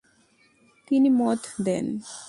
তিনি 0.87 1.09
মত 1.09 1.41
দেন। 1.65 1.85